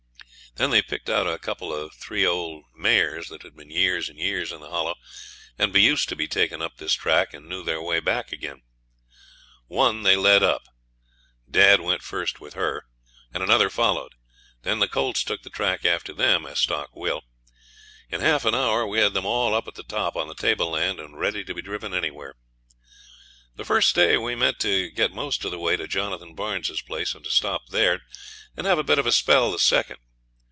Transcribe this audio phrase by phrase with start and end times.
[0.55, 4.19] Then they picked out a couple or three old mares that had been years and
[4.19, 4.95] years in the Hollow,
[5.57, 8.61] and been used to be taken up this track and knew their way back again.
[9.67, 10.63] One they led up;
[11.49, 12.85] dad went first with her,
[13.33, 14.11] and another followed;
[14.63, 17.21] then the colts took the track after them, as stock will.
[18.09, 20.99] In half an hour we had them all up at the top, on the tableland,
[20.99, 22.35] and ready to be driven anywhere.
[23.55, 27.15] The first day we meant to get most of the way to Jonathan Barnes's place,
[27.15, 28.01] and to stop there,
[28.57, 29.97] and have a bit of a spell the second.